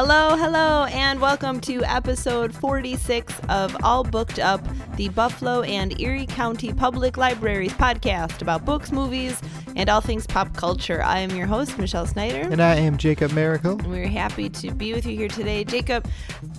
[0.00, 4.64] Hello, hello, and welcome to episode 46 of All Booked Up,
[4.94, 9.42] the Buffalo and Erie County Public Libraries podcast about books, movies,
[9.78, 11.00] and all things pop culture.
[11.02, 12.48] I am your host, Michelle Snyder.
[12.50, 13.76] And I am Jacob Miracle.
[13.86, 15.62] We're happy to be with you here today.
[15.62, 16.06] Jacob,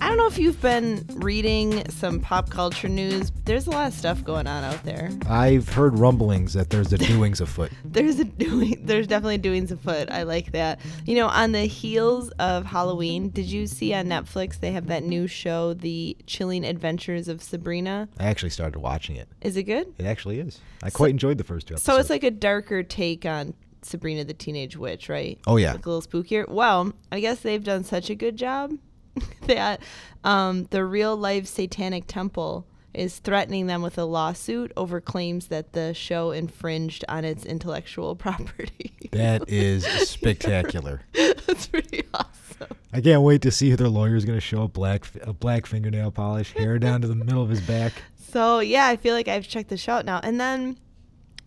[0.00, 3.30] I don't know if you've been reading some pop culture news.
[3.44, 5.10] There's a lot of stuff going on out there.
[5.28, 7.70] I've heard rumblings that there's a doings afoot.
[7.84, 10.10] There's a doing there's definitely doings afoot.
[10.10, 10.80] I like that.
[11.04, 15.04] You know, on the heels of Halloween, did you see on Netflix they have that
[15.04, 18.08] new show, The Chilling Adventures of Sabrina?
[18.18, 19.28] I actually started watching it.
[19.42, 19.92] Is it good?
[19.98, 20.58] It actually is.
[20.82, 21.84] I quite enjoyed the first two episodes.
[21.84, 25.38] So it's like a darker take on Sabrina the Teenage Witch, right?
[25.46, 25.72] Oh, yeah.
[25.72, 26.48] Like a little spookier.
[26.48, 28.72] Well, I guess they've done such a good job
[29.46, 29.80] that
[30.24, 35.72] um, the real life Satanic Temple is threatening them with a lawsuit over claims that
[35.72, 38.92] the show infringed on its intellectual property.
[39.12, 41.02] that is spectacular.
[41.14, 42.76] That's pretty awesome.
[42.92, 45.32] I can't wait to see if their lawyer is going to show up black a
[45.32, 47.92] black fingernail polish, hair down to the middle of his back.
[48.16, 50.20] So yeah, I feel like I've checked the show out now.
[50.22, 50.76] And then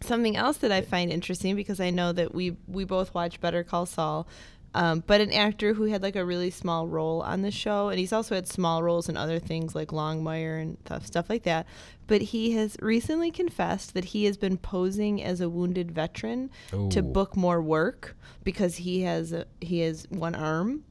[0.05, 3.63] something else that I find interesting because I know that we we both watch Better
[3.63, 4.27] Call Saul.
[4.75, 7.99] Um, but an actor who had like a really small role on the show, and
[7.99, 11.67] he's also had small roles in other things like Longmire and stuff, stuff like that.
[12.07, 16.49] But he has recently confessed that he has been posing as a wounded veteran
[16.89, 20.85] to book more work because he has a, he has one arm.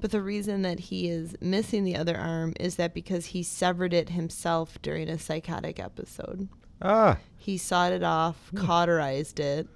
[0.00, 3.94] But the reason that he is missing the other arm is that because he severed
[3.94, 6.48] it himself during a psychotic episode.
[6.82, 9.68] Ah, He sawed it off, cauterized it.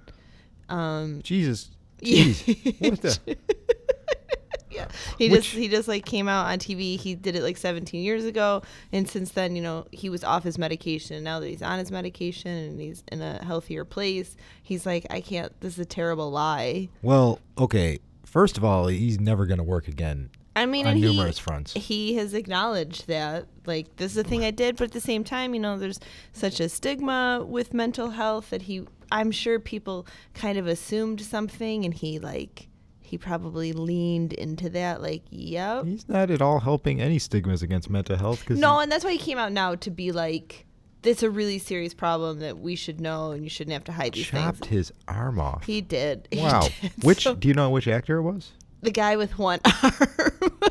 [0.69, 1.69] Um, Jesus.
[2.03, 2.81] Jeez.
[2.81, 3.37] what the?
[4.71, 4.87] yeah,
[5.17, 6.97] he Which- just he just like came out on TV.
[6.99, 10.43] He did it like 17 years ago, and since then, you know, he was off
[10.43, 11.15] his medication.
[11.15, 15.05] And now that he's on his medication and he's in a healthier place, he's like,
[15.09, 15.57] I can't.
[15.61, 16.89] This is a terrible lie.
[17.01, 17.99] Well, okay.
[18.25, 20.31] First of all, he's never going to work again.
[20.55, 21.73] I mean, On numerous he, fronts.
[21.73, 25.23] He has acknowledged that, like, this is the thing I did, but at the same
[25.23, 25.99] time, you know, there's
[26.31, 31.85] such a stigma with mental health that he, I'm sure people kind of assumed something,
[31.85, 32.67] and he, like,
[33.01, 35.85] he probably leaned into that, like, yep.
[35.85, 38.45] He's not at all helping any stigmas against mental health.
[38.45, 40.67] Cause No, and that's why he came out now to be like,
[41.03, 43.91] this is a really serious problem that we should know, and you shouldn't have to
[43.91, 44.69] hide he these chopped things.
[44.69, 45.63] his arm off.
[45.65, 46.27] He did.
[46.31, 46.61] He wow.
[46.81, 46.91] did.
[47.03, 48.51] Which, So, do you know which actor it was?
[48.83, 49.93] The guy with one arm.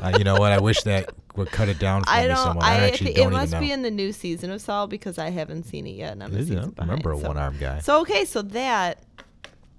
[0.01, 0.51] Uh, you know what?
[0.51, 2.37] I wish that would cut it down for I me don't.
[2.37, 2.65] someone.
[2.65, 5.29] I, I actually don't it must be in the new season of Saul because I
[5.29, 6.51] haven't seen it yet, and I'm a Is?
[6.51, 7.79] I don't remember a so- one-armed guy.
[7.79, 9.03] So okay, so that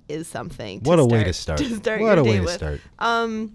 [0.08, 0.80] is something.
[0.80, 1.58] What a way to start.
[1.60, 2.50] To start What a way to with.
[2.54, 2.80] start.
[2.98, 3.54] Um,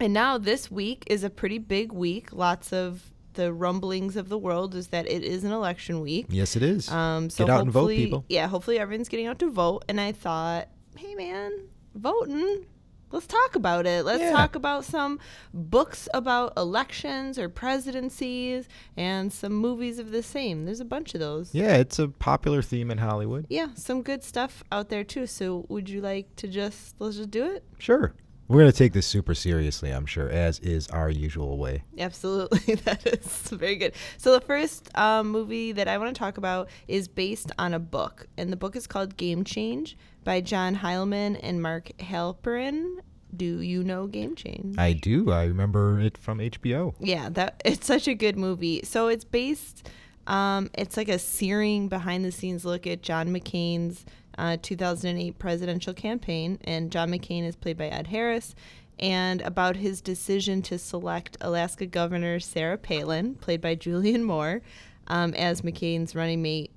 [0.00, 2.32] and now this week is a pretty big week.
[2.32, 3.04] Lots of
[3.34, 6.26] the rumblings of the world is that it is an election week.
[6.28, 6.90] Yes, it is.
[6.90, 8.24] Um, so Get out and vote, people.
[8.28, 9.84] Yeah, hopefully everyone's getting out to vote.
[9.88, 11.52] And I thought, hey man,
[11.94, 12.66] voting.
[13.10, 14.04] Let's talk about it.
[14.04, 14.32] Let's Yeah.
[14.32, 15.18] talk about some
[15.54, 20.64] books about elections or presidencies and some movies of the same.
[20.64, 21.54] There's a bunch of those.
[21.54, 23.46] Yeah, it's a popular theme in Hollywood.
[23.48, 25.26] Yeah, some good stuff out there too.
[25.26, 27.64] So would you like to just let's just do it?
[27.78, 28.14] Sure.
[28.48, 31.84] We're going to take this super seriously, I'm sure, as is our usual way.
[31.98, 33.92] Absolutely, that is very good.
[34.16, 37.78] So the first um, movie that I want to talk about is based on a
[37.78, 39.98] book, and the book is called Game Change
[40.28, 42.96] by John Heilemann and Mark Halperin.
[43.34, 44.76] Do you know Game Change?
[44.76, 45.30] I do.
[45.30, 46.94] I remember it from HBO.
[47.00, 48.82] yeah, that it's such a good movie.
[48.84, 49.88] So it's based.
[50.26, 54.04] Um, it's like a searing behind the scenes look at John McCain's
[54.36, 58.54] uh, 2008 presidential campaign, and John McCain is played by Ed Harris,
[58.98, 64.60] and about his decision to select Alaska Governor Sarah Palin, played by Julianne Moore,
[65.06, 66.70] um, as McCain's running mate.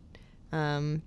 [0.54, 1.02] Um,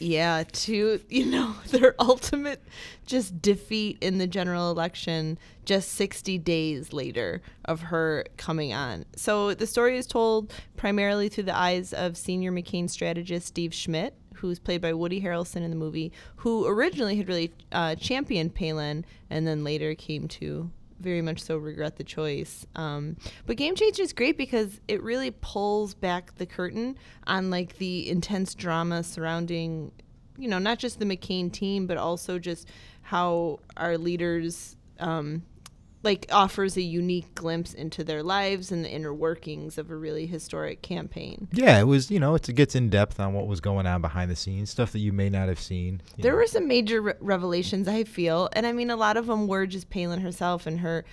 [0.00, 2.62] yeah, to you know their ultimate
[3.06, 9.04] just defeat in the general election just 60 days later of her coming on.
[9.14, 14.14] So the story is told primarily through the eyes of senior McCain strategist Steve Schmidt,
[14.34, 19.04] who's played by Woody Harrelson in the movie, who originally had really uh, championed Palin
[19.28, 20.70] and then later came to
[21.00, 22.66] very much so regret the choice.
[22.76, 23.16] Um,
[23.46, 28.08] but Game Changer is great because it really pulls back the curtain on like the
[28.08, 29.92] intense drama surrounding,
[30.36, 32.68] you know, not just the McCain team, but also just
[33.02, 35.42] how our leaders, um,
[36.02, 40.26] like, offers a unique glimpse into their lives and the inner workings of a really
[40.26, 41.48] historic campaign.
[41.52, 44.30] Yeah, it was, you know, it gets in depth on what was going on behind
[44.30, 46.00] the scenes, stuff that you may not have seen.
[46.18, 46.38] There know.
[46.38, 49.66] were some major re- revelations, I feel, and I mean, a lot of them were
[49.66, 51.04] just Palin herself and her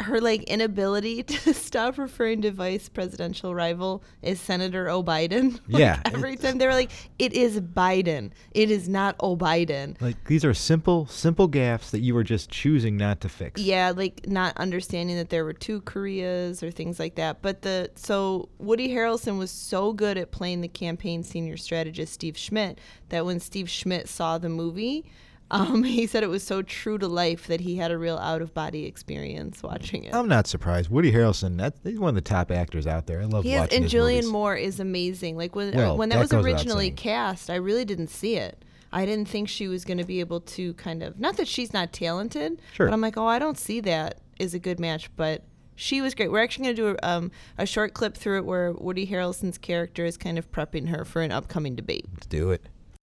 [0.00, 5.60] her like inability to stop referring to vice presidential rival as Senator O'Biden.
[5.68, 8.32] Like, Yeah, every time they were like, "It is Biden.
[8.52, 12.96] It is not O'Biden." Like these are simple, simple gaffes that you were just choosing
[12.96, 13.60] not to fix.
[13.60, 17.42] Yeah, like not understanding that there were two Koreas or things like that.
[17.42, 22.36] But the so Woody Harrelson was so good at playing the campaign senior strategist Steve
[22.36, 22.78] Schmidt
[23.08, 25.04] that when Steve Schmidt saw the movie,
[25.52, 28.42] um, he said it was so true to life that he had a real out
[28.42, 30.14] of body experience watching it.
[30.14, 30.88] I'm not surprised.
[30.90, 33.20] Woody Harrelson, that he's one of the top actors out there.
[33.20, 34.30] I love He is, watching and his Julianne movies.
[34.30, 35.36] Moore is amazing.
[35.36, 38.64] Like when Well, when that, that was originally cast, I really didn't see it.
[38.92, 41.72] I didn't think she was going to be able to kind of not that she's
[41.72, 42.86] not talented, Sure.
[42.86, 45.10] but I'm like, oh, I don't see that as a good match.
[45.16, 45.44] But
[45.74, 46.30] she was great.
[46.30, 49.58] We're actually going to do a, um, a short clip through it where Woody Harrelson's
[49.58, 52.06] character is kind of prepping her for an upcoming debate.
[52.12, 52.62] Let's do it.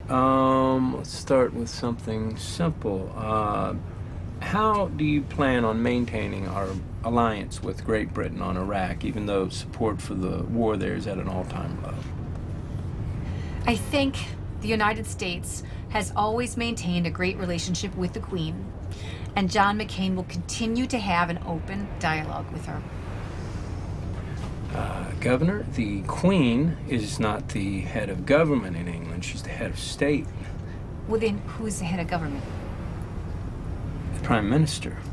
[0.10, 3.14] Um, let's start with something simple.
[3.16, 3.76] Uh,
[4.40, 6.70] how do you plan on maintaining our
[7.04, 11.20] alliance with Great Britain on Iraq, even though support for the war there is at
[11.20, 11.94] an all-time low?
[13.68, 14.18] I think
[14.62, 18.66] the United States has always maintained a great relationship with the Queen,
[19.36, 22.82] and John McCain will continue to have an open dialogue with her.
[24.74, 29.26] Uh, Governor, the Queen is not the head of government in England.
[29.26, 30.28] She's the head of state,
[31.08, 32.44] Well, then, who's the head of government?
[34.14, 34.98] the Prime Minister.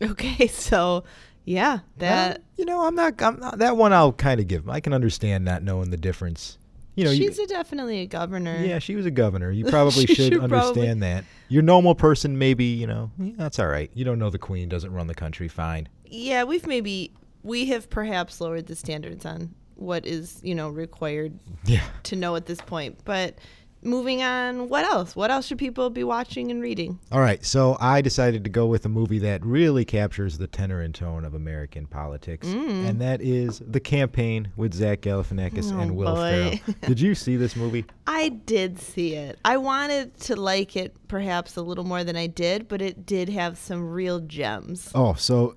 [0.00, 1.02] Okay, so
[1.44, 3.58] yeah, that Well, you know, I'm not, I'm not.
[3.58, 4.62] That one I'll kind of give.
[4.64, 4.70] 'em.
[4.70, 6.56] I can understand not knowing the difference.
[6.94, 8.60] You know, you, she's a, definitely a governor.
[8.64, 9.50] yeah, she was a governor.
[9.50, 11.24] You probably She should should probably- understand that.
[11.48, 13.90] Your normal person, maybe, you know, yeah, that's all right.
[13.94, 15.48] You don't know the queen doesn't run the country.
[15.48, 15.88] Fine.
[16.10, 17.12] Yeah, we've maybe
[17.42, 21.82] we have perhaps lowered the standards on what is you know required Yeah.
[22.04, 22.98] to know at this point.
[23.04, 23.36] But
[23.80, 25.14] moving on, what else?
[25.14, 26.98] What else should people be watching and reading?
[27.12, 30.80] All right, so I decided to go with a movie that really captures the tenor
[30.80, 32.88] and tone of American politics, Mm.
[32.88, 36.60] and that is The Campaign with Zach Galifianakis Oh, and Will boy.
[36.64, 36.76] Ferrell.
[36.88, 37.84] Did you see this movie?
[38.08, 39.38] I did see it.
[39.44, 43.28] I wanted to like it perhaps a little more than I did, but it did
[43.28, 44.90] have some real gems.
[44.92, 45.54] Oh, so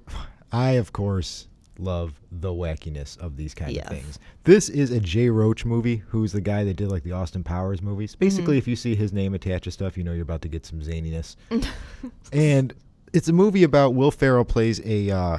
[0.51, 1.48] I of course
[1.80, 3.86] love the wackiness of these kind Yes.
[3.86, 4.19] of things.
[4.44, 7.81] This is a Jay Roach movie, who's the guy that did like the Austin Powers
[7.81, 8.15] movies.
[8.15, 10.65] Basically, if you see his name attached to stuff, you know you're about to get
[10.65, 11.36] some zaniness.
[12.33, 12.74] and
[13.13, 15.38] it's a movie about Will Ferrell plays a uh,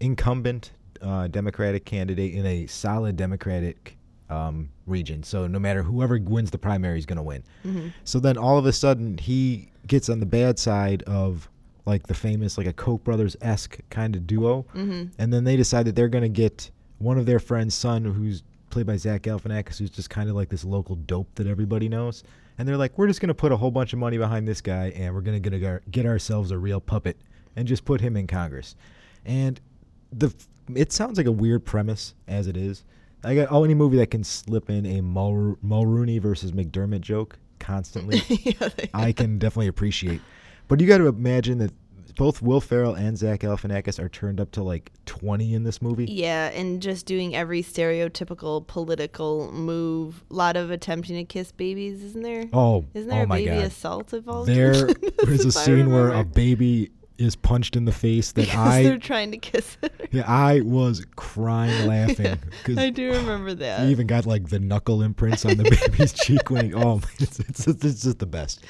[0.00, 0.72] incumbent
[1.02, 3.96] uh, Democratic candidate in a solid Democratic
[4.28, 5.22] um, region.
[5.22, 7.92] So no matter whoever wins the primary is going to win.
[8.04, 11.48] So then all of a sudden he gets on the bad side of
[11.86, 15.04] like the famous like a Koch brothers esque kind of duo, mm-hmm.
[15.18, 18.42] and then they decide that they're going to get one of their friends' son who's
[18.70, 22.24] played by Zach Galifianakis, who's just kind of like this local dope that everybody knows.
[22.58, 24.60] And they're like, we're just going to put a whole bunch of money behind this
[24.60, 27.18] guy, and we're going to get, our, get ourselves a real puppet
[27.54, 28.76] and just put him in Congress.
[29.24, 29.60] And
[30.12, 30.34] the
[30.74, 32.84] it sounds like a weird premise as it is.
[33.24, 37.38] I got oh any movie that can slip in a Mul- Mulrooney versus McDermott joke
[37.58, 40.20] constantly, yeah, I can definitely appreciate.
[40.68, 41.72] But you got to imagine that
[42.16, 46.06] both Will Ferrell and Zach Galifianakis are turned up to like 20 in this movie.
[46.06, 50.24] yeah, and just doing every stereotypical political move.
[50.30, 52.46] A lot of attempting to kiss babies, isn't there?
[52.52, 53.64] Oh, Isn't there oh a baby god!
[53.64, 54.48] assault involved?
[54.48, 54.88] There
[55.28, 58.98] is a scene where a baby is punched in the face that Because they're I
[58.98, 59.90] trying to kiss her.
[60.10, 63.84] yeah, I was crying laughing because I do remember that.
[63.84, 67.38] He even got like the knuckle imprints on the baby's cheek when he, oh, it's,
[67.40, 68.64] it's, it's just the best.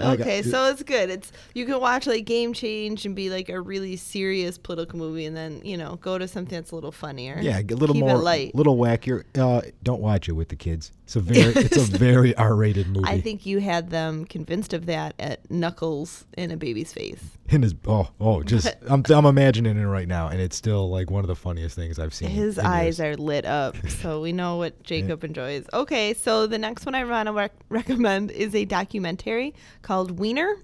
[0.00, 1.10] Okay, so it's good.
[1.10, 5.24] It's you can watch like Game Change and be like a really serious political movie,
[5.26, 7.38] and then you know go to something that's a little funnier.
[7.40, 8.54] yeah, a little Keep more, light.
[8.54, 9.24] little wackier.
[9.38, 10.90] Uh, don't watch it with the kids.
[11.04, 13.06] It's a very, it's a very R-rated movie.
[13.06, 17.22] I think you had them convinced of that at Knuckles in a baby's face.
[17.50, 21.10] in his, oh, oh, just I'm, I'm imagining it right now, and it's still like
[21.10, 22.30] one of the funniest things I've seen.
[22.30, 23.00] His eyes years.
[23.00, 25.66] are lit up, so we know what Jacob enjoys.
[25.74, 30.56] Okay, so the next one I want to rec- recommend is a documentary called Weiner.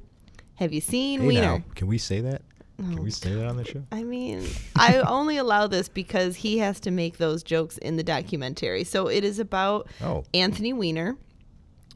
[0.54, 1.40] Have you seen Hey Weiner?
[1.58, 2.40] now, can we say that?
[2.80, 3.82] Can Oh, we say that on the show?
[3.92, 4.46] I mean,
[4.76, 8.84] I only allow this because he has to make those jokes in the documentary.
[8.84, 10.24] So it is about Oh.
[10.34, 11.16] Anthony Weiner,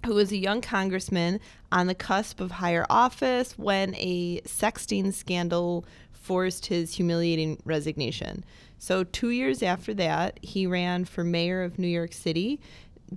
[0.06, 1.40] who is a young congressman
[1.72, 8.44] on the cusp of higher office when a sexting scandal forced his humiliating resignation.
[8.78, 12.60] So, two years after that, he ran for mayor of New York City,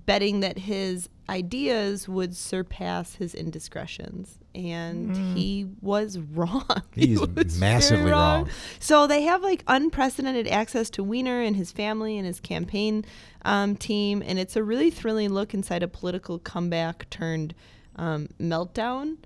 [0.05, 4.37] betting that his ideas would surpass his indiscretions.
[4.55, 6.81] And he was wrong.
[6.93, 8.49] He's was very massively wrong.
[8.79, 13.05] So they have like unprecedented access to Weiner and his family and his campaign
[13.45, 17.53] um, team, and it's a really thrilling look inside a political comeback turned
[17.97, 19.17] um, meltdown,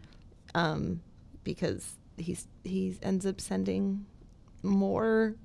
[0.53, 1.01] um,
[1.43, 4.05] because he's he ends up sending
[4.63, 5.35] more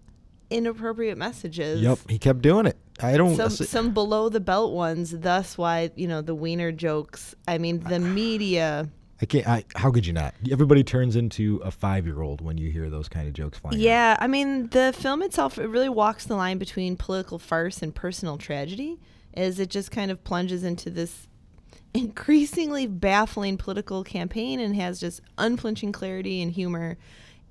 [0.50, 1.81] inappropriate messages.
[1.81, 2.76] Yep, he kept doing it.
[3.00, 3.37] I don't.
[3.37, 5.11] Some some below the belt ones.
[5.11, 7.35] Thus, why you know the wiener jokes.
[7.47, 8.88] I mean, the media.
[9.21, 9.49] I can't.
[9.49, 10.35] I, how could you not?
[10.50, 13.79] Everybody turns into a five-year-old when you hear those kind of jokes flying.
[13.79, 17.95] Yeah, I mean, the film itself it really walks the line between political farce and
[17.95, 19.00] personal tragedy,
[19.35, 21.29] as it just kind of plunges into this
[21.95, 26.99] increasingly baffling political campaign and has just unflinching clarity and humor.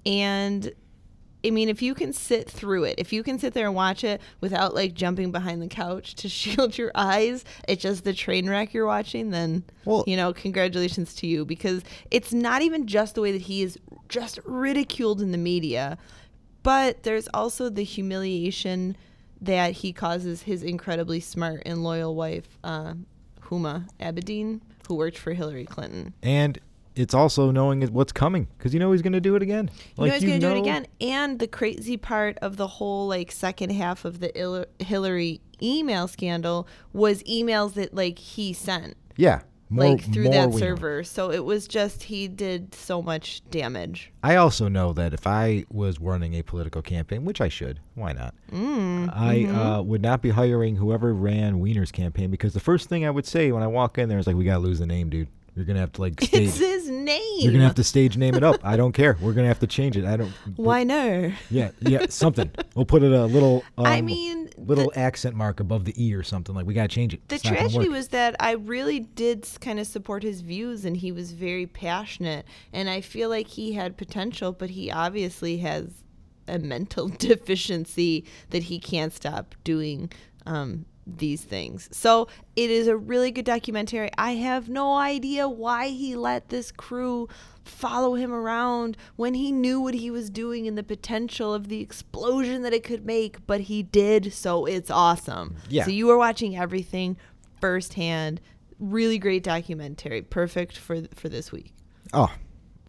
[0.05, 0.71] And
[1.45, 4.03] I mean, if you can sit through it, if you can sit there and watch
[4.03, 8.49] it without like jumping behind the couch to shield your eyes, it's just the train
[8.49, 13.15] wreck you're watching, then, Well- you know, congratulations to you because it's not even just
[13.15, 13.77] the way that he is
[14.09, 15.97] just ridiculed in the media,
[16.63, 18.95] but there's also the humiliation
[19.41, 22.93] that he causes his incredibly smart and loyal wife, uh,
[23.43, 26.13] Huma Abedin, who worked for Hillary Clinton.
[26.23, 26.57] and
[26.95, 29.69] it's also knowing what's coming because you know he's going to do it again.
[29.97, 30.87] You know he's gonna do it again.
[31.01, 36.07] And the crazy part of the whole like second half of the Il- Hillary email
[36.07, 40.59] scandal was emails that like he sent Yeah, more, like through that we know.
[40.59, 41.03] server.
[41.03, 44.11] So it was just he did so much damage.
[44.23, 48.13] I also know that if I was running a political campaign, which I should, why
[48.13, 48.33] not?
[48.51, 49.55] Mm, I mm-hmm.
[49.55, 53.25] uh, would not be hiring whoever ran Weiner's campaign because the first thing I would
[53.25, 55.27] say when I walk in there is like, "We gotta lose the name, dude.
[55.55, 56.49] You're gonna have to like stage.
[56.49, 57.39] It's his name.
[57.39, 58.59] You're gonna have to stage name it up.
[58.63, 59.17] I don't care.
[59.21, 60.03] We're gonna have to change it.
[60.05, 60.29] I don't.
[60.57, 61.31] Why no?
[61.49, 62.51] Yeah, yeah, something.
[62.75, 63.63] We'll put it a little.
[63.77, 66.55] Um, I mean, little accent mark above the e or something.
[66.55, 67.27] Like we gotta change it.
[67.27, 71.11] The It's tragedy was that I really did kind of support his views and he
[71.11, 72.45] was very passionate.
[72.71, 76.03] And I feel like he had potential, but he obviously has
[76.47, 80.11] a mental deficiency that he can't stop doing
[80.45, 81.89] um, these things.
[81.91, 84.09] So it is a really good documentary.
[84.17, 87.27] I have no idea why he let this crew
[87.63, 91.81] follow him around when he knew what he was doing and the potential of the
[91.81, 95.55] explosion that it could make, but he did, so it's awesome.
[95.69, 95.85] Yeah.
[95.85, 97.17] So you were watching everything
[97.59, 98.41] firsthand.
[98.79, 100.21] Really great documentary.
[100.21, 101.73] Perfect for for this week.
[102.13, 102.31] Oh,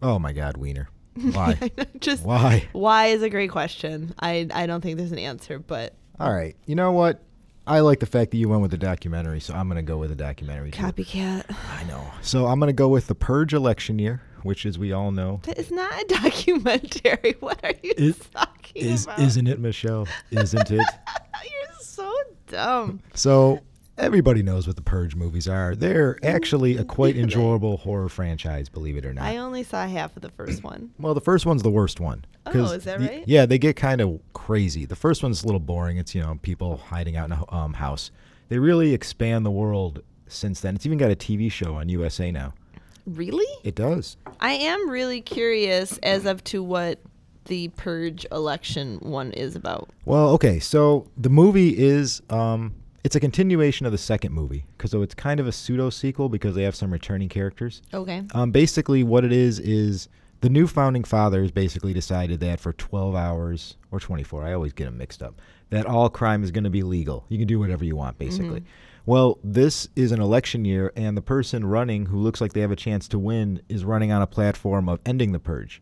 [0.01, 0.89] oh my God, Weiner.
[1.31, 1.57] Why?
[1.99, 2.67] Just Why?
[2.73, 4.13] why is a great question.
[4.19, 6.55] I I don't think there's an answer, but All right.
[6.65, 7.21] You know what?
[7.67, 10.09] I like the fact that you went with the documentary, so I'm gonna go with
[10.09, 10.71] the documentary.
[10.71, 10.81] too.
[10.81, 11.43] copycat.
[11.77, 12.03] I know.
[12.21, 15.57] So I'm gonna go with the Purge election year, which, as we all know, That
[15.59, 17.35] is not a documentary.
[17.39, 19.19] What are you Is- talking is about?
[19.19, 20.07] isn't it, Michelle?
[20.31, 20.85] Isn't it?
[21.43, 22.13] You're so
[22.47, 23.01] dumb.
[23.13, 23.59] So
[23.97, 25.75] everybody knows what the Purge movies are.
[25.75, 29.25] They're actually a quite enjoyable horror franchise, believe it or not.
[29.25, 30.91] I only saw half of the first one.
[30.99, 32.25] Well, the first one's the worst one.
[32.45, 33.23] Oh, is that the- right?
[33.27, 34.85] yeah, they get kind of crazy.
[34.85, 35.97] The first one's a little boring.
[35.97, 38.11] It's you know people hiding out in a um, house.
[38.49, 40.75] They really expand the world since then.
[40.75, 42.53] It's even got a TV show on USA now.
[43.05, 43.47] Really?
[43.63, 44.17] It does.
[44.39, 46.99] I am really curious as of to what
[47.45, 49.89] the purge election one is about.
[50.05, 52.73] Well, okay, so the movie is um,
[53.07, 56.27] it's a continuation of the second movie because so it's kind of a pseudo sequel
[56.27, 57.81] because they have some returning characters.
[57.93, 58.21] Okay.
[58.33, 60.09] Um, basically, what it is is
[60.41, 64.85] the new founding fathers basically decided that for 12 hours or 24, I always get
[64.85, 67.25] them mixed up, that all crime is going to be legal.
[67.29, 68.65] You can do whatever you want, basically.
[69.05, 72.71] Well, this is an election year, and the person running who looks like they have
[72.71, 75.81] a chance to win is running on a platform of ending the purge.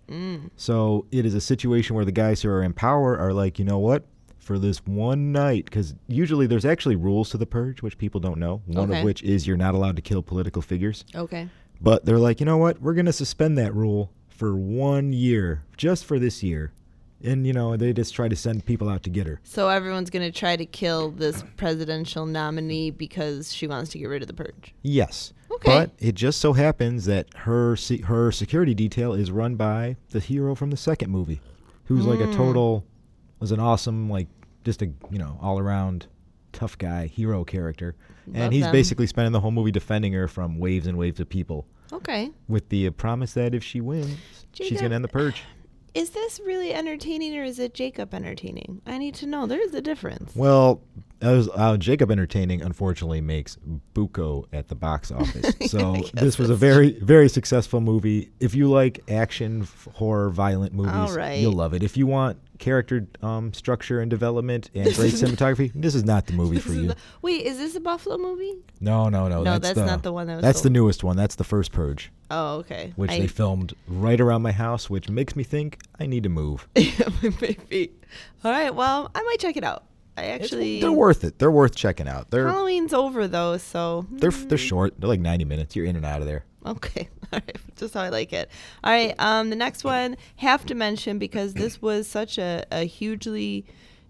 [0.57, 3.65] So it is a situation where the guys who are in power are like, you
[3.65, 4.05] know what?
[4.45, 8.37] For this one night, because usually there's actually rules to the purge, which people don't
[8.37, 8.61] know.
[8.67, 8.99] One Okay.
[8.99, 11.03] of which is you're not allowed to kill political figures.
[11.15, 11.49] Okay.
[11.81, 12.79] But they're like, you know what?
[12.79, 16.73] We're going to suspend that rule for one year, just for this year.
[17.23, 19.39] And, you know, they just try to send people out to get her.
[19.43, 24.05] So everyone's going to try to kill this presidential nominee because she wants to get
[24.05, 24.75] rid of the purge.
[24.83, 25.33] Yes.
[25.49, 25.71] Okay.
[25.71, 30.19] But it just so happens that her se- her security detail is run by the
[30.19, 31.41] hero from the second movie,
[31.85, 32.33] who's like a hmm.
[32.33, 32.85] total,
[33.39, 34.27] was an awesome, like,
[34.63, 36.07] just a, you know, all around
[36.53, 37.95] tough guy, hero character.
[38.27, 38.71] Love and he's them.
[38.71, 42.31] basically spending the whole movie defending her from waves and waves of people Okay.
[42.47, 44.17] with the uh, promise that if she wins,
[44.53, 45.43] she's going to end the purge.
[45.93, 48.81] Is this really entertaining or is it Jacob entertaining?
[48.85, 49.45] I need to know.
[49.45, 50.35] There's a difference.
[50.35, 50.81] Well,
[51.25, 53.57] as, uh, Jacob Entertaining unfortunately makes
[53.93, 55.53] buco at the box office.
[55.65, 58.31] So this was a very, very successful movie.
[58.39, 61.39] If you like action, f- horror, violent movies, right.
[61.39, 61.81] you'll love it.
[61.81, 66.33] If you want character um, structure and development and great cinematography, this is not the
[66.33, 66.93] movie for you.
[67.21, 68.53] wait, is this a Buffalo movie?
[68.79, 69.43] No, no, no.
[69.43, 71.17] No, that's, the, not the one that was That's the newest one.
[71.17, 72.93] That's the first Purge, Oh, okay.
[72.95, 76.29] which I, they filmed right around my house, which makes me think I need to
[76.29, 76.67] move.
[76.75, 77.91] maybe.
[78.43, 78.73] All right.
[78.73, 79.83] Well, I might check it out.
[80.17, 80.79] I It's- actually.
[80.81, 81.39] they're worth it.
[81.39, 82.31] They're worth checking out.
[82.31, 84.93] They're Halloween's over though, so they're they're short.
[84.99, 85.75] They're like 90 minutes.
[85.75, 86.45] You're in and out of there.
[86.65, 87.09] Okay.
[87.33, 87.57] All right.
[87.75, 88.49] Just how I like it.
[88.83, 89.13] All right.
[89.19, 93.65] Um, the next one have to mention because this was such a, a hugely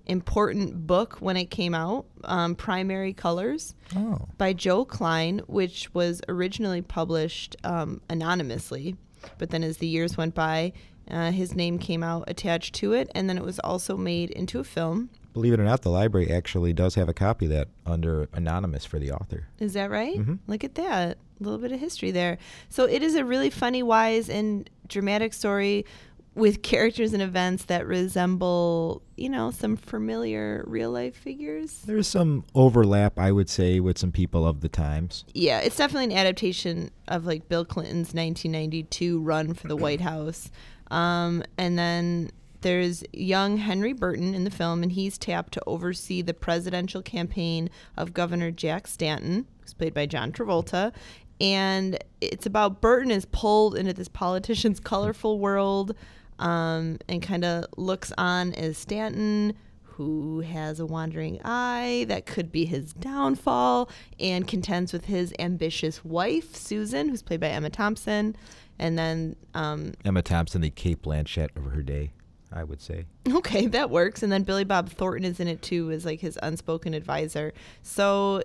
[0.05, 2.05] important book when it came out.
[2.23, 4.19] Um, Primary Colors Oh.
[4.37, 8.95] by Joe Klein, which was originally published um, anonymously,
[9.37, 10.73] but then as the years went by,
[11.09, 14.59] uh, his name came out attached to it, and then it was also made into
[14.59, 15.09] a film.
[15.35, 18.85] Believe it or not, the library actually does have a copy of that under anonymous
[18.85, 19.49] for the author.
[19.59, 20.15] Is that right?
[20.17, 20.39] Mhm.
[20.47, 21.17] Look at that.
[21.41, 22.37] A little bit of history there.
[22.69, 25.85] So it is a really funny, wise, and dramatic story
[26.35, 31.81] with characters and events that resemble, you know, some familiar real life figures.
[31.85, 35.25] There's some overlap, I would say, with some people of the times.
[35.33, 40.49] Yeah, it's definitely an adaptation of like Bill Clinton's 1992 run for the White House.
[40.91, 42.31] Um, and then
[42.65, 47.69] there's young Henry Burton in the film, and he's tapped to oversee the presidential campaign
[47.95, 50.91] of Governor Jack Stanton, who's played by John Travolta.
[51.39, 55.93] And it's about Burton is pulled into this politician's colorful world
[56.39, 59.53] um, and kind of looks on as Stanton,
[59.83, 66.03] who has a wandering eye that could be his downfall, and contends with his ambitious
[66.03, 68.35] wife, Susan, who's played by Emma Thompson.
[68.79, 72.11] And then, um, Emma Thompson, the Cate Blanchett of her day,
[72.55, 73.05] I would say.
[73.27, 74.23] okay, that works.
[74.23, 77.53] And then Billy Bob Thornton is in it too, as like his unspoken advisor.
[77.83, 78.41] So,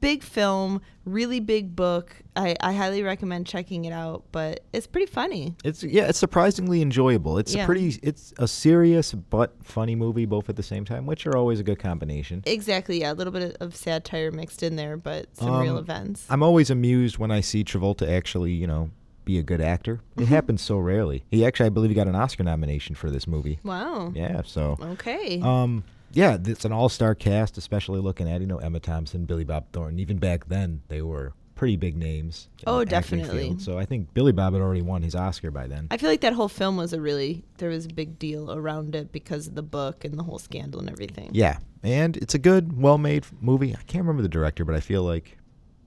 [0.00, 2.14] big film, really big book.
[2.36, 5.54] I, I highly recommend checking it out, but it's pretty funny.
[5.64, 7.38] It's yeah, it's surprisingly enjoyable.
[7.38, 7.64] It's Yeah.
[7.64, 11.36] a pretty, it's a serious but funny movie both at the same time, which are
[11.36, 12.42] always a good combination.
[12.46, 13.12] Exactly, yeah.
[13.12, 16.26] A little bit of satire mixed in there, but some real Um, events.
[16.30, 18.90] I'm always amused when I see Travolta actually, you know,
[19.24, 20.00] be a good actor.
[20.16, 20.24] It Mm-hmm.
[20.34, 21.24] happens so rarely.
[21.30, 23.58] He actually, I believe, he got an Oscar nomination for this movie.
[23.64, 24.12] Wow.
[24.14, 25.40] Yeah, so Okay.
[25.42, 29.64] um, yeah, it's an all-star cast, especially looking at you know Emma Thompson, Billy Bob
[29.72, 29.98] Thornton.
[29.98, 32.48] Even back then, they were pretty big names.
[32.66, 33.44] Oh, definitely.
[33.48, 33.62] field.
[33.62, 35.86] So I think Billy Bob had already won his Oscar by then.
[35.92, 38.94] I feel like that whole film was a really there was a big deal around
[38.96, 41.30] it because of the book and the whole scandal and everything.
[41.32, 43.72] Yeah, and it's a good, well-made movie.
[43.74, 45.38] I can't remember the director, but I feel like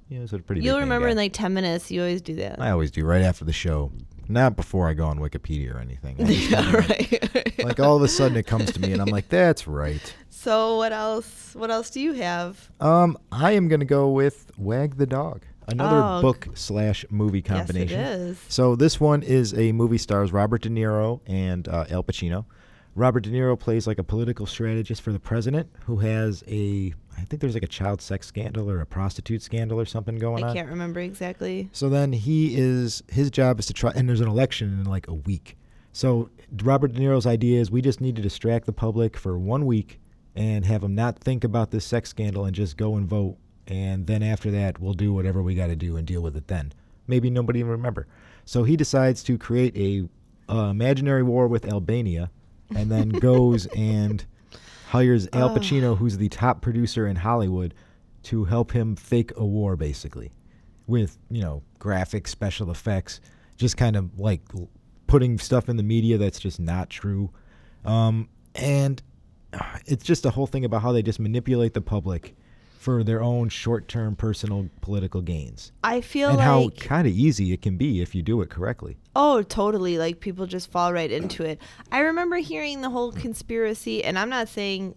[0.10, 0.62] it's a pretty.
[0.62, 1.90] You'll remember in like ten minutes.
[1.92, 2.60] You always do that.
[2.62, 3.92] I always do right after the show,
[4.28, 6.16] not before I go on Wikipedia or anything.
[6.28, 7.64] Yeah, right.
[7.64, 10.78] Like all of a sudden it comes to me, and I'm like, "That's right." so
[10.78, 11.56] what else?
[11.56, 12.70] What else do you have?
[12.80, 17.98] Um, I am gonna go with Wag the Dog, another Oh, book slash movie combination.
[18.00, 18.40] Yes, it is.
[18.50, 22.46] So this one is a movie stars Robert De Niro and uh, Al Pacino.
[22.94, 27.24] Robert De Niro plays like a political strategist for the president who has a, I
[27.26, 30.48] think there's like a child sex scandal or a prostitute scandal or something going I
[30.48, 30.52] on.
[30.52, 31.70] I can't remember exactly.
[31.72, 35.08] So then he is his job is to try, and there's an election in like
[35.08, 35.58] a week.
[35.92, 36.30] So
[36.64, 40.00] Robert De Niro's idea is we just need to distract the public for one week
[40.36, 43.38] and have them not think about this sex scandal and just go and vote.
[43.68, 46.48] And then after that, we'll do whatever we got to do and deal with it
[46.48, 46.74] then.
[47.08, 48.08] Maybe nobody even remember.
[48.44, 50.08] So he decides to create a
[50.54, 52.30] uh, imaginary war with Albania,
[52.76, 54.26] and then goes and
[54.96, 57.74] hires Al Pacino, who's the top producer in Hollywood,
[58.24, 60.32] to help him fake a war, basically
[60.88, 63.20] with you know graphics, special effects,
[63.58, 64.70] just kind of like l-
[65.08, 67.30] putting stuff in the media that's just not true,
[67.84, 69.04] um, and
[69.52, 72.36] uh, it's just a whole thing about how they just manipulate the public
[72.86, 76.38] for their own short-term personal political gains, I feel like.
[76.38, 78.96] and how kind of easy it can be if you do it correctly.
[79.16, 79.98] Oh, totally.
[79.98, 81.60] Like people just fall right into it.
[81.92, 84.94] I remember hearing the whole conspiracy, and I'm not saying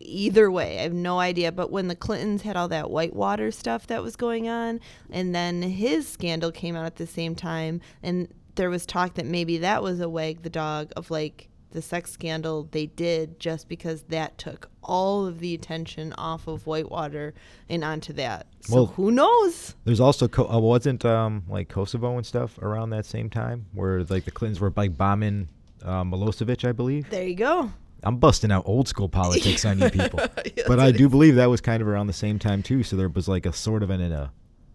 [0.00, 0.78] either way.
[0.78, 1.52] I have no idea.
[1.52, 5.60] But when the Clintons had all that Whitewater stuff that was going on, and then
[5.60, 9.82] his scandal came out at the same time, and there was talk that maybe that
[9.82, 14.38] was a wag the dog of like the sex scandal they did just because that
[14.38, 17.34] took all of the attention off of Whitewater
[17.68, 18.46] and onto that.
[18.62, 19.74] So Well- who knows?
[19.84, 24.02] There's also Co- uh, wasn't um, like Kosovo and stuff around that same time where
[24.04, 25.48] like the Clintons were like bombing
[25.84, 27.10] uh, Milosevic, I believe.
[27.10, 27.70] There you go.
[28.02, 30.20] I'm busting out old school politics on you people.
[30.66, 32.82] But I do believe that was kind of around the same time too.
[32.84, 34.28] So there was like a sort of an uh,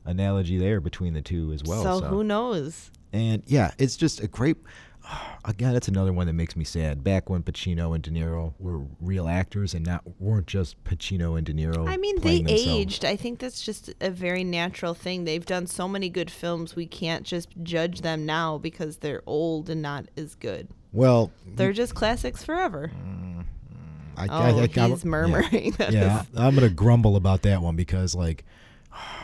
[0.05, 1.81] analogy there between the two as well.
[1.81, 2.91] so who knows?
[3.11, 4.57] And yeah, it's just a great.
[5.45, 7.03] Again, that's another one that makes me sad.
[7.03, 11.45] Back when Pacino and De Niro were real actors and not weren't just Pacino and
[11.45, 11.87] De Niro.
[11.87, 12.67] I mean, they themselves.
[12.67, 13.05] aged.
[13.05, 15.23] I think that's just a very natural thing.
[15.25, 16.75] They've done so many good films.
[16.75, 20.67] We can't just judge them now because they're old and not as good.
[20.93, 22.91] Well, They're just classics forever.
[22.95, 23.41] Mm-hmm.
[24.17, 25.73] I, Oh, I, I, he's I'm- murmuring.
[25.79, 28.43] Yeah, yeah I'm gonna grumble about that one because like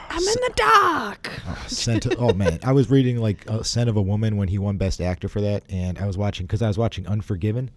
[0.09, 1.31] I'm in the dark.
[1.67, 2.07] Scent.
[2.17, 5.01] oh man, I was reading like uh, Scent of a Woman when he won Best
[5.01, 7.69] Actor for that, and I was watching because I was watching Unforgiven,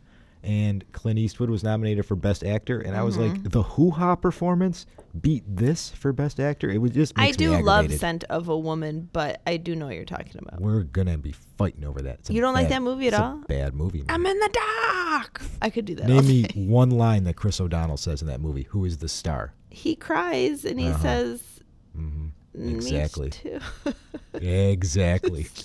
[0.43, 3.43] and Clint Eastwood was nominated for Best Actor, and I was Mm-hmm.
[3.43, 4.87] like, the hoo ha performance
[5.21, 6.71] beat this for Best Actor.
[6.71, 7.93] It was just I do love.
[7.93, 10.61] Scent of a Woman, but I do know what you're talking about.
[10.61, 12.21] We're gonna be fighting over that.
[12.21, 13.39] It's You don't like that movie at all?
[13.49, 13.99] bad movie.
[13.99, 14.07] man.
[14.09, 15.43] I'm in the dark.
[15.61, 16.07] I could do that.
[16.07, 18.63] Name me one line that Chris O'Donnell says in that movie.
[18.71, 19.53] Who is the star?
[19.69, 20.99] He cries and he Uh-huh.
[21.03, 21.43] says,
[21.95, 23.31] hmm "Me Exactly.
[23.31, 23.61] too."
[24.41, 25.47] Exactly.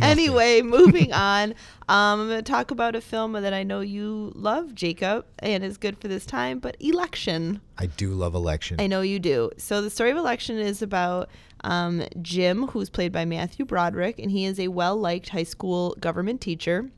[0.00, 1.50] Anyway, moving on.
[1.88, 5.64] Um, I'm going to talk about a film that I know you love, Jacob, and
[5.64, 7.60] is good for this time, but Election.
[7.78, 8.80] I do love election.
[8.80, 9.50] I know you do.
[9.56, 11.30] So the story of Election is about
[11.64, 16.40] um, Jim, who's played by Matthew Broderick, and he is a well-liked high school government
[16.40, 16.90] teacher.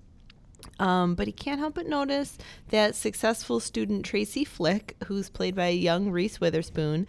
[0.78, 2.36] Um, but he can't help but notice
[2.70, 7.06] that successful student Tracy Flick, who's played by young Reese Witherspoon,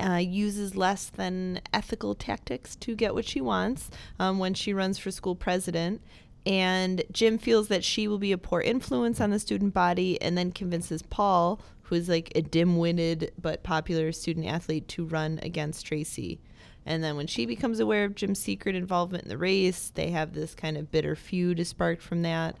[0.00, 4.98] uh, uses less than ethical tactics to get what she wants um, when she runs
[4.98, 6.00] for school president.
[6.46, 10.38] And Jim feels that she will be a poor influence on the student body and
[10.38, 15.38] then convinces Paul, who is like a dim witted but popular student athlete, to run
[15.42, 16.40] against Tracy.
[16.86, 20.32] And then when she becomes aware of Jim's secret involvement in the race, they have
[20.32, 22.56] this kind of bitter feud is sparked from that.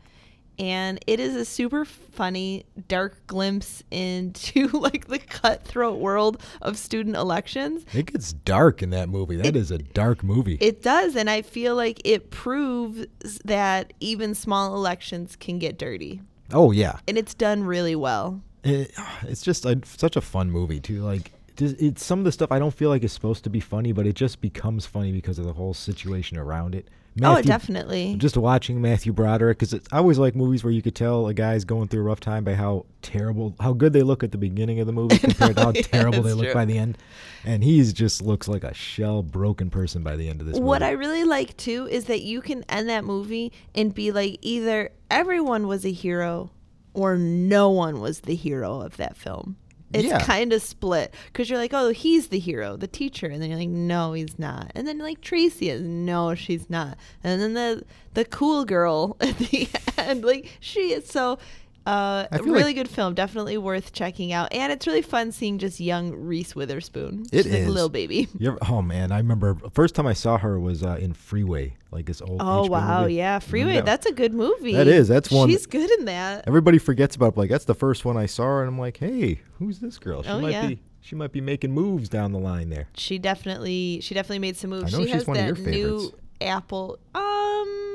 [0.60, 7.16] And it is a super funny, dark glimpse into like the cutthroat world of student
[7.16, 7.86] elections.
[7.94, 9.36] it gets dark in that movie.
[9.36, 10.58] That is a dark movie.
[10.60, 13.06] It does, and I feel like it proves
[13.46, 16.20] that even small elections can get dirty.
[16.52, 16.98] oh yeah.
[17.08, 18.42] And it's done really well.
[18.62, 18.92] It,
[19.22, 21.02] it's just a, such a fun movie too.
[21.02, 23.92] Like it's some of the stuff I don't feel like is supposed to be funny,
[23.92, 26.88] but it just becomes funny because of the whole situation around it.
[27.22, 28.14] Oh, definitely.
[28.18, 31.64] Just watching Matthew Broderick because I always like movies where you could tell a guy's
[31.64, 34.80] going through a rough time by how terrible, how good they look at the beginning
[34.80, 36.98] of the movie compared to how yeah, terrible they that's look by the end,
[37.44, 40.58] and he's just looks like a shell broken person by the end of this.
[40.58, 44.38] What I really like too is that you can end that movie and be like,
[44.42, 46.50] either everyone was a hero
[46.94, 49.56] or no one was the hero of that film.
[49.92, 50.20] It's Yeah.
[50.20, 53.58] kind of split because you're like, oh, he's the hero, the teacher, and then you're
[53.58, 54.70] like, no, he's not.
[54.74, 56.96] And then like Tracy is, no, she's not.
[57.24, 61.06] And then the the cool girl at the end, like she is.
[61.06, 61.38] So,
[61.86, 64.52] uh, really like- good film, definitely worth checking out.
[64.52, 68.28] And it's really fun seeing just young Reese Witherspoon, It She's like a little baby.
[68.38, 71.76] You ever, oh man, I remember first time I saw her was uh, in Freeway,
[71.90, 72.40] like this old.
[72.40, 73.14] Oh wow, movie.
[73.14, 73.74] yeah, Freeway.
[73.76, 73.86] that?
[73.86, 74.74] That's a good movie.
[74.74, 76.44] That is, that's one- She's good in that.
[76.46, 77.36] Everybody forgets about.
[77.36, 80.22] Like that's the first one I saw her, and I'm like, hey, who's this girl?
[80.22, 80.66] She Oh, might yeah.
[80.68, 80.80] be.
[81.02, 82.86] She might be making moves down the line there.
[82.94, 84.92] She definitely, she definitely made some moves.
[84.94, 86.12] I know she she's has one of that your favorites.
[86.12, 86.98] new Apple.
[87.14, 87.89] Um,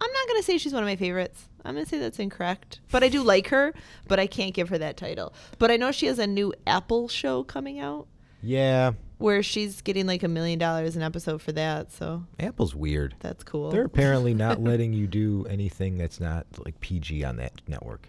[0.00, 1.48] I'm not gonna say she's one of my favorites.
[1.64, 2.80] I'm gonna say that's incorrect.
[2.90, 3.72] But I do like her,
[4.08, 5.32] but I can't give her that title.
[5.58, 8.06] But I know she has a new Apple show coming out
[8.42, 11.90] Yeah, where she's getting like a million dollars an episode for that.
[11.92, 13.14] So Apple's weird.
[13.20, 13.70] that's cool.
[13.70, 18.08] They're apparently not letting you do anything that's not like PG on that network.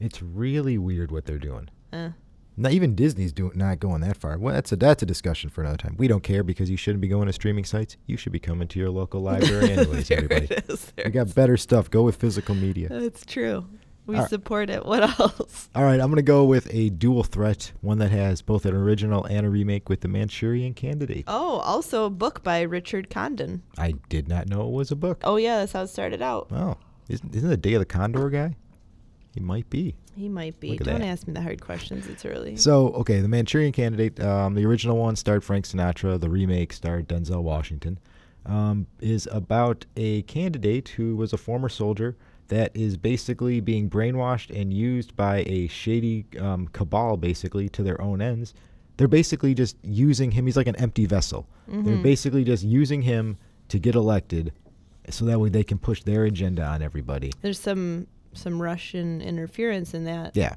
[0.00, 1.68] It's really weird what they're doing.
[1.92, 2.10] Uh.
[2.58, 4.38] Not even Disney's doing not going that far.
[4.38, 5.94] Well, that's a that's a discussion for another time.
[5.98, 7.96] We don't care because you shouldn't be going to streaming sites.
[8.06, 10.46] You should be coming to your local library anyways, There everybody.
[10.46, 10.92] it is.
[10.96, 11.90] There We got better stuff.
[11.90, 12.88] Go with physical media.
[12.88, 13.66] That's true.
[14.06, 14.30] We All right.
[14.30, 14.86] support it.
[14.86, 15.68] What else?
[15.74, 18.72] All right, I'm going to go with a dual threat, one that has both an
[18.72, 21.24] original and a remake with the Manchurian Candidate.
[21.26, 23.64] Oh, also a book by Richard Condon.
[23.76, 25.20] I did not know it was a book.
[25.24, 26.46] Oh yeah, that's how it started out.
[26.52, 26.76] Oh,
[27.08, 28.54] isn't, isn't the Day of the Condor guy?
[29.36, 29.94] He might be.
[30.16, 30.78] He might be.
[30.78, 31.06] Don't that.
[31.06, 32.06] ask me the hard questions.
[32.06, 32.56] It's early.
[32.56, 37.06] So, okay, the Manchurian Candidate, um, the original one starred Frank Sinatra, the remake starred
[37.06, 37.98] Denzel Washington,
[38.46, 42.16] um, is about a candidate who was a former soldier
[42.48, 48.00] that is basically being brainwashed and used by a shady um, cabal, basically, to their
[48.00, 48.54] own ends.
[48.96, 50.46] They're basically just using him.
[50.46, 51.46] He's like an empty vessel.
[51.68, 53.36] They're basically just using him
[53.68, 54.54] to get elected
[55.10, 57.32] so that way they can push their agenda on everybody.
[57.42, 60.54] There's some some Russian interference in that Yeah.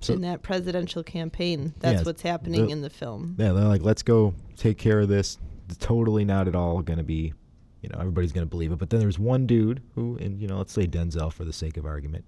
[0.00, 1.72] So, in that presidential campaign.
[1.78, 3.36] That's Yes, what's happening the- in the film.
[3.38, 5.38] Yeah, they're like, let's go take care of this.
[5.68, 7.32] It's totally not at all going to be,
[7.80, 8.78] you know, everybody's going to believe it.
[8.78, 11.78] But then there's one dude who, and you know, let's say Denzel for the sake
[11.78, 12.24] of argument,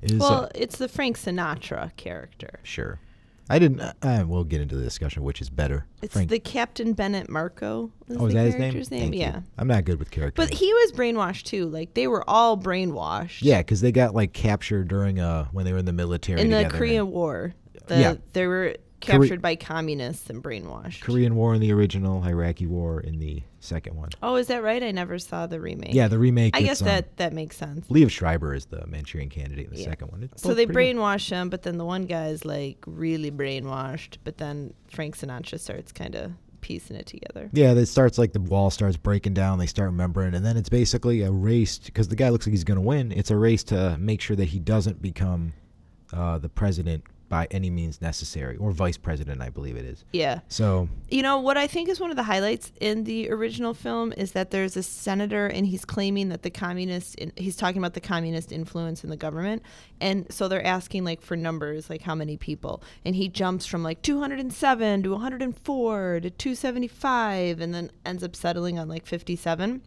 [0.00, 2.60] is Well, uh, it's the Frank Sinatra character.
[2.62, 3.00] sure.
[3.52, 3.80] I didn't.
[3.80, 5.84] Uh, uh, we'll get into the discussion which is better.
[6.00, 6.30] It's Frank.
[6.30, 7.92] the Captain Bennett Marco.
[8.08, 8.72] Is oh, is the that his name?
[8.72, 8.84] name?
[8.84, 9.20] Thank you.
[9.20, 9.40] Yeah.
[9.58, 10.48] I'm not good with characters.
[10.48, 11.66] But he was brainwashed too.
[11.66, 13.40] Like they were all brainwashed.
[13.42, 16.48] yeah, because they got like captured during uh when they were in the military In
[16.48, 17.52] the Korean War,
[17.88, 18.14] the, Yeah.
[18.32, 21.00] they were Kore- captured by communists and brainwashed.
[21.02, 24.10] Korean War in the original, Iraqi War in the second one.
[24.22, 24.82] Oh, is that right?
[24.82, 25.94] I never saw the remake.
[25.94, 26.56] Yeah, the remake.
[26.56, 27.86] I guess um, that that makes sense.
[27.88, 29.86] Liev Schreiber is the Manchurian candidate in the Yeah.
[29.90, 30.22] second one.
[30.22, 30.98] It's So they pretty good.
[31.00, 34.18] brainwash him, but then the one guy is like really brainwashed.
[34.24, 37.50] But then Frank Sinatra starts kind of piecing it together.
[37.52, 39.58] Yeah, it starts like the wall starts breaking down.
[39.58, 42.62] They start remembering, and then it's basically a race because the guy looks like he's
[42.62, 43.10] going to win.
[43.10, 45.54] It's a race to make sure that he doesn't become
[46.12, 50.04] uh, the president by any means necessary, or vice president, I believe it is.
[50.12, 50.40] Yeah.
[50.48, 54.12] So You know, what I think is one of the highlights in the original film
[54.18, 57.94] is that there's a senator and he's claiming that the communist, in, he's talking about
[57.94, 59.62] the communist influence in the government.
[59.98, 62.82] And so they're asking, like, for numbers, like how many people.
[63.02, 68.78] And he jumps from like 207 to 104 to 275 and then ends up settling
[68.78, 69.80] on like 57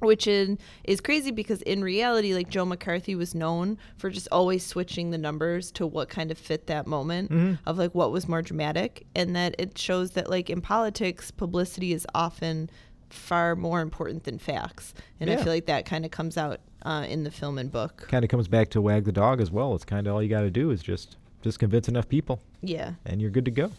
[0.00, 4.64] which in, is crazy because in reality like joe mccarthy was known for just always
[4.64, 7.30] switching the numbers to what kind of fit that moment
[7.66, 9.06] of like what was more dramatic.
[9.14, 12.70] And that it shows that like in politics publicity is often
[13.10, 14.94] far more important than facts.
[15.20, 18.06] And i feel like that kind of comes out uh, in the film and book.
[18.08, 19.74] Kind of comes back to wag the dog as well.
[19.74, 22.92] It's kind of all you got to do is just just convince enough people, yeah.
[23.04, 23.70] And you're good to go.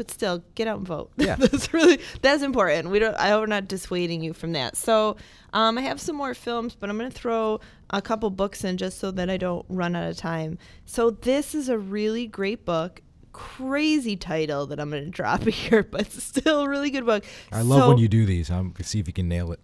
[0.00, 1.10] But still get out and vote.
[1.18, 1.36] Yeah.
[1.36, 2.88] that's really that's important.
[2.88, 4.74] We don't i hope we're not dissuading you from that.
[4.78, 5.16] So
[5.52, 7.60] um, i have some more films but i'm going to throw
[7.90, 10.56] a couple books in just so that i don't run out of time.
[10.86, 15.82] So this is a really great book crazy title that i'm going to drop here
[15.82, 17.24] but still a really good book.
[17.52, 18.50] I love when you do these.
[18.50, 19.60] I'm gonna see if you can nail it.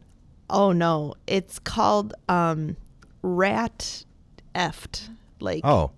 [0.50, 1.14] oh no.
[1.26, 2.76] It's called um,
[3.22, 4.04] rat
[4.54, 5.08] eft
[5.40, 5.92] like Oh,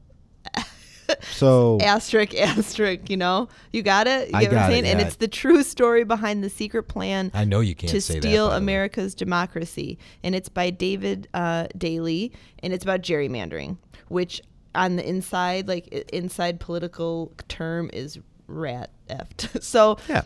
[1.32, 4.74] so asterisk asterisk you know you got it you I get what got i'm it,
[4.74, 7.96] saying and it's the true story behind the secret plan I know you can't to
[7.96, 8.56] that, steal way.
[8.56, 13.76] America's democracy, and it's by David uh, Daley, and it's about gerrymandering,
[14.08, 14.42] which
[14.74, 19.62] on the inside, like inside political term, is rat effed.
[19.62, 20.22] so Yeah.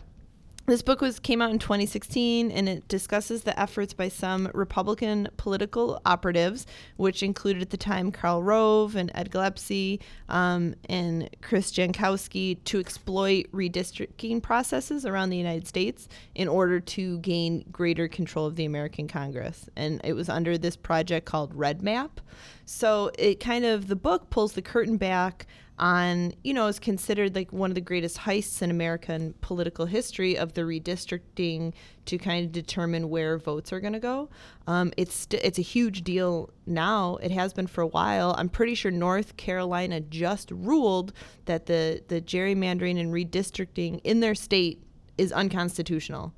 [0.65, 5.27] This book was came out in 2016 and it discusses the efforts by some Republican
[5.35, 9.99] political operatives, which included at the time Karl Rove and Ed Gillespie
[10.29, 17.19] um, and Chris Jankowski, to exploit redistricting processes around the United States in order to
[17.19, 19.69] gain greater control of the American Congress.
[19.75, 22.21] And it was under this project called Red Map.
[22.65, 25.45] So it kind of the book pulls the curtain back
[25.79, 30.37] on you know is considered like one of the greatest heists in American political history
[30.37, 31.73] of the redistricting
[32.05, 34.29] to kind of determine where votes are going to go.
[34.67, 37.17] Um, it's st- it's a huge deal now.
[37.23, 38.35] It has been for a while.
[38.37, 41.11] I'm pretty sure North Carolina just ruled
[41.45, 44.83] that the the gerrymandering and redistricting in their state
[45.17, 46.33] is unconstitutional,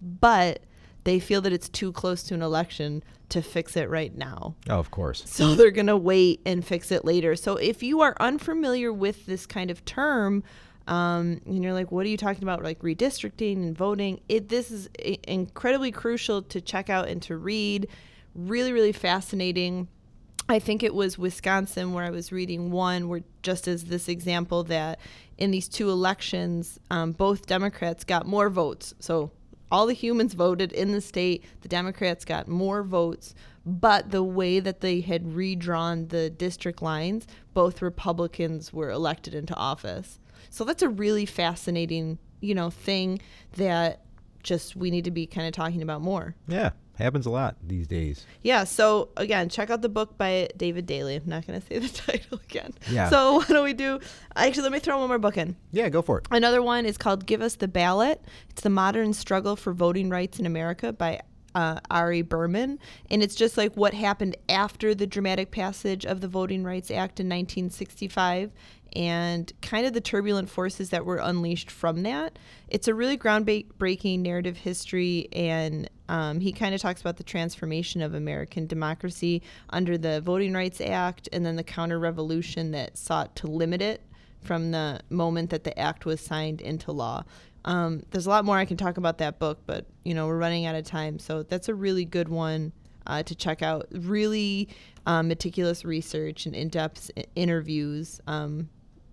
[0.00, 0.64] but
[1.04, 4.54] they feel that it's too close to an election to fix it right now.
[4.68, 5.22] Oh, of course.
[5.26, 7.36] So they're going to wait and fix it later.
[7.36, 10.42] So if you are unfamiliar with this kind of term,
[10.86, 12.62] um, and you're like, what are you talking about?
[12.64, 14.20] Like redistricting and voting.
[14.28, 17.86] It this is i- incredibly crucial to check out and to read.
[18.34, 19.88] Really, really fascinating.
[20.48, 24.64] I think it was Wisconsin where I was reading one where just as this example
[24.64, 24.98] that
[25.38, 28.92] in these two elections, um, both Democrats got more votes.
[28.98, 29.30] So
[29.70, 31.44] all the humans voted in the state.
[31.62, 37.26] The Democrats got more votes, but the way that they had redrawn the district lines,
[37.54, 40.18] both Republicans were elected into office.
[40.48, 43.20] So that's a really fascinating, you know, thing
[43.56, 44.02] that
[44.42, 46.34] just we need to be kind of talking about more.
[46.48, 46.70] Yeah,
[47.00, 48.26] happens a lot these days.
[48.42, 51.16] Yeah, so again, check out the book by David Daley.
[51.16, 52.72] I'm not going to say the title again.
[52.90, 53.10] Yeah.
[53.10, 54.00] So what do we do?
[54.36, 55.56] Actually, let me throw one more book in.
[55.72, 56.26] Yeah, go for it.
[56.30, 58.22] Another one is called Give Us the Ballot.
[58.50, 61.20] It's the modern struggle for voting rights in America by
[61.54, 62.78] uh, Ari Berman.
[63.10, 67.20] And it's just like what happened after the dramatic passage of the Voting Rights Act
[67.20, 68.52] in 1965
[68.94, 72.38] and kind of the turbulent forces that were unleashed from that.
[72.68, 78.02] It's a really groundbreaking narrative history, and um, he kind of talks about the transformation
[78.02, 83.36] of American democracy under the Voting Rights Act and then the counter revolution that sought
[83.36, 84.02] to limit it
[84.42, 87.22] from the moment that the act was signed into law.
[87.64, 90.36] Um, there's a lot more I can talk about that book, but you know we're
[90.36, 92.72] running out of time, so that's a really good one
[93.06, 93.86] uh, to check out.
[93.92, 94.68] Really
[95.06, 98.20] um, meticulous research and in-depth interviews.
[98.26, 98.68] Um,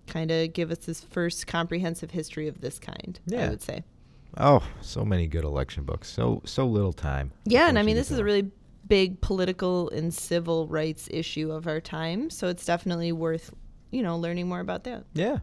[0.07, 3.19] kind of give us this first comprehensive history of this kind.
[3.27, 3.45] Yeah.
[3.45, 3.83] I would say.
[4.39, 6.09] Oh, so many good election books.
[6.09, 7.31] So so little time.
[7.45, 8.51] Yeah, and I mean this is a really
[8.87, 13.53] big political and civil rights issue of our time, so it's definitely worth
[13.91, 15.05] you know learning more about that.
[15.13, 15.39] Yeah.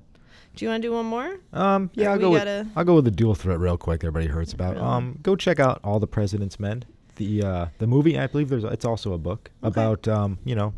[0.57, 1.37] Do you want to do one more?
[1.53, 2.31] Um, yeah, Or I'll go.
[2.31, 4.05] With, I'll go with the dual threat real quick.
[4.05, 4.77] Everybody hears about.
[4.77, 4.87] Really?
[4.87, 6.85] Um, go check out all the President's Men.
[7.17, 8.17] The uh, the movie.
[8.19, 8.63] I believe there's.
[8.65, 9.69] It's also a book Okay.
[9.69, 10.73] about um, you know,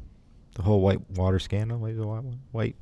[0.55, 1.79] the whole white water scandal.
[1.79, 1.95] White,
[2.53, 2.77] white,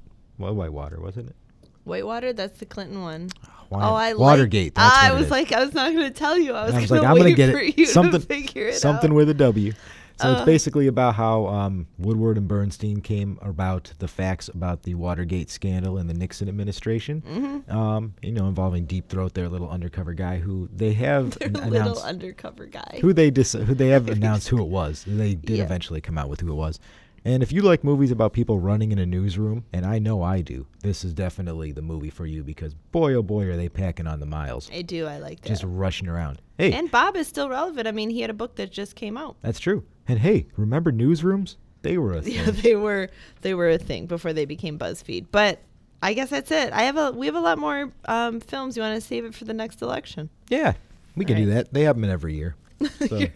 [0.54, 1.36] white water wasn't it?
[1.84, 3.30] Whitewater, that's the Clinton one.
[3.68, 4.76] Why- oh, I Watergate.
[4.76, 6.52] Like, I was like, I was not going to tell you.
[6.52, 7.78] I was, was gonna like, wait get for it.
[7.78, 9.16] you Something to figure it something out.
[9.16, 9.72] with a W.
[10.16, 10.44] So it's Uh.
[10.44, 15.98] basically about how um, Woodward and Bernstein came about the facts about the Watergate scandal
[15.98, 17.20] in the Nixon administration.
[17.28, 17.76] Mm-hmm.
[17.76, 21.54] Um, you know, involving Deep Throat, their little undercover guy who they have Their an-
[21.54, 22.98] little announced undercover guy.
[23.00, 25.04] who they dis- who they have announced who it was.
[25.04, 25.64] They did Yeah.
[25.64, 26.78] eventually come out with who it was.
[27.26, 30.42] And if you like movies about people running in a newsroom, and I know I
[30.42, 34.06] do, this is definitely the movie for you because boy oh boy are they packing
[34.06, 35.06] on the miles, I do.
[35.06, 35.48] I like that.
[35.48, 36.42] just rushing around.
[36.58, 37.88] Hey, and Bob is still relevant.
[37.88, 39.36] I mean, he had a book that just came out.
[39.40, 39.84] that's true.
[40.06, 41.56] And hey, remember newsrooms?
[41.80, 42.34] They were a thing.
[42.34, 43.08] Yeah, they were
[43.40, 45.26] they were a thing before they became BuzzFeed.
[45.32, 45.60] But
[46.02, 46.74] I guess that's it.
[46.74, 48.76] I have a we have a lot more um, films.
[48.76, 50.28] You want to save it for the next election?
[50.50, 50.74] Yeah,
[51.16, 51.72] we can do that.
[51.72, 52.54] They have them every year.
[53.08, 53.30] So, you're,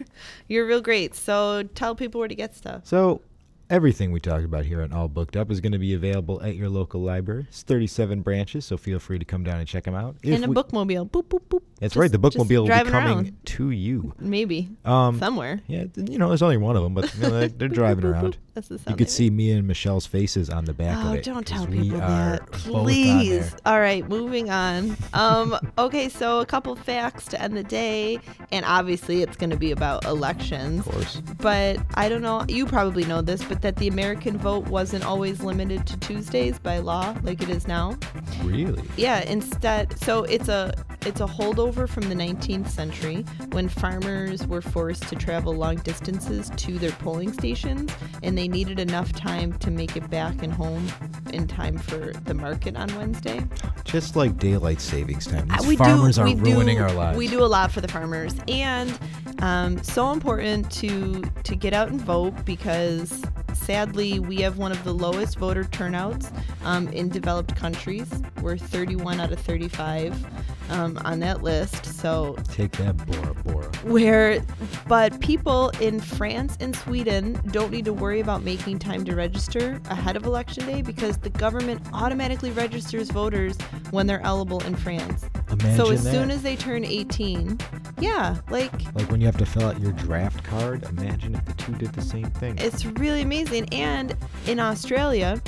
[0.47, 1.15] you're real great.
[1.15, 2.81] So tell people where to get stuff.
[2.85, 3.21] so
[3.69, 6.55] everything we talked about here on All Booked Up is going to be available at
[6.55, 7.45] your local library.
[7.49, 10.15] It's 37 branches, so feel free to come down and check them out.
[10.23, 11.09] If In a we- bookmobile.
[11.09, 11.61] Boop boop boop.
[11.79, 12.11] That's Just- right.
[12.11, 13.37] The bookmobile will be coming around.
[13.45, 14.13] to you.
[14.19, 15.61] Maybe Um, somewhere.
[15.67, 18.37] Yeah, you know, there's only one of them, but you know, they're, they're driving around.
[18.53, 21.27] That's the You could see me and Michelle's faces on the back Oh, of it.
[21.27, 23.55] Oh, don't tell we people are that, please.
[23.65, 24.97] All right, moving on.
[25.13, 28.19] Um, okay, so a couple facts to end the day,
[28.51, 30.85] and obviously it's going to be about elections.
[30.85, 31.21] Of course.
[31.37, 32.43] But I don't know.
[32.49, 36.79] You probably know this, but that the American vote wasn't always limited to Tuesdays by
[36.79, 37.97] law, like it is now.
[38.43, 38.83] Really?
[38.97, 40.73] Yeah, instead, so it's a
[41.05, 46.51] it's a holdover from the 19th century when farmers were forced to travel long distances
[46.57, 47.91] to their polling stations,
[48.23, 50.87] and they needed enough time to make it back and home
[51.31, 53.45] in time for the market on Wednesday.
[53.85, 55.49] Just like daylight savings time.
[55.51, 57.17] Uh, These we farmers do, are ruining do, our lives.
[57.17, 58.97] We do a lot for the farmers, and
[59.41, 63.23] um, so important to to get out and vote because
[63.55, 66.31] sadly we have one of the lowest voter turnouts
[66.63, 68.09] um, in developed countries.
[68.41, 70.25] We're 31 out of 35
[70.69, 71.85] um, on that list.
[71.85, 73.65] So Take that, Bora Bora.
[73.83, 74.43] where
[74.87, 79.79] but people in France and Sweden don't need to worry about making time to register
[79.89, 83.57] ahead of election day because the government automatically registers voters
[83.91, 85.25] when they're eligible in France.
[85.51, 86.11] Imagine so as that.
[86.11, 87.57] soon as they turn 18,
[87.99, 91.53] yeah, like Like when you have to fill out your draft card, imagine if the
[91.53, 92.57] two did the same thing.
[92.57, 93.67] it's really amazing.
[93.73, 94.15] And
[94.47, 95.41] in Australia,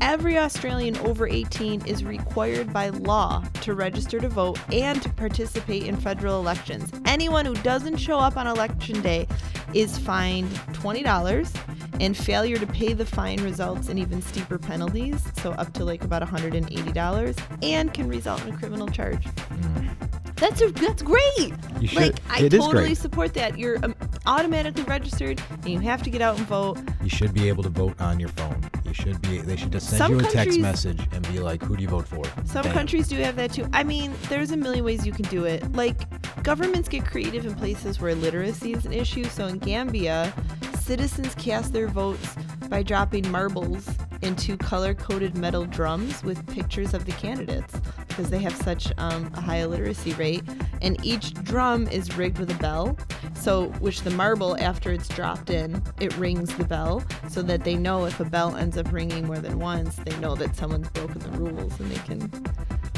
[0.00, 5.84] every Australian over 18 is required by law to register to vote and to participate
[5.84, 6.90] in federal elections.
[7.06, 9.26] Anyone who doesn't show up on election day
[9.74, 11.54] is fined $20,
[12.00, 16.04] and failure to pay the fine results in even steeper penalties, so up to like
[16.04, 19.26] about $180, and can result in a criminal charge.
[19.26, 20.07] Hmm.
[20.38, 21.52] That's a, that's great.
[21.80, 23.58] You should- Like I it totally support that.
[23.58, 23.94] You're um,
[24.26, 26.78] automatically registered, and you have to get out and vote.
[27.02, 28.60] You should be able to vote on your phone.
[28.84, 29.38] You should be.
[29.38, 31.82] They should just send Some you a text countries- message and be like, "Who do
[31.82, 32.72] you vote for?" Some Bam.
[32.72, 33.66] countries do have that too.
[33.72, 35.70] I mean, there's a million ways you can do it.
[35.72, 36.02] Like,
[36.42, 39.24] governments get creative in places where literacy is an issue.
[39.24, 40.32] So in Gambia,
[40.80, 42.34] citizens cast their votes
[42.68, 43.86] by dropping marbles
[44.22, 47.74] into color coded metal drums with pictures of the candidates
[48.18, 50.42] because they have such um, a high literacy rate.
[50.82, 52.98] And each drum is rigged with a bell.
[53.34, 57.76] So, which the marble, after it's dropped in, it rings the bell so that they
[57.76, 61.20] know if a bell ends up ringing more than once, they know that someone's broken
[61.20, 62.28] the rules and they can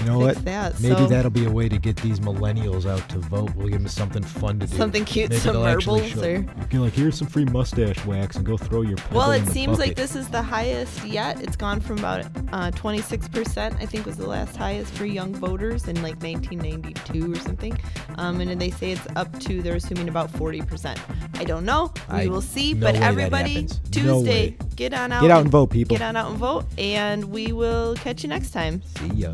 [0.01, 0.43] You know what?
[0.47, 0.81] that.
[0.81, 3.55] Maybe so, that'll be a way to get these millennials out to vote.
[3.55, 4.77] We'll give them something fun to do.
[4.77, 8.81] Something cute, Maybe some marbles or- like, here's some free mustache wax and go throw
[8.81, 8.97] your.
[9.13, 11.43] Well, it seems like this is the highest yet.
[11.43, 15.87] It's gone from about uh, 26%, I think was the last highest for young voters
[15.87, 17.79] in like 1992 or something.
[18.17, 20.99] Um, and then they say it's up to, they're assuming about 40%.
[21.39, 21.93] I don't know.
[22.11, 22.73] We I- will see.
[22.73, 23.63] no but everybody.
[23.63, 24.57] No Tuesday, way.
[24.77, 25.23] get on out.
[25.23, 25.97] Get out and vote, people.
[25.97, 26.65] Get on out and vote.
[26.79, 28.83] And we will catch you next time.
[28.99, 29.33] See ya.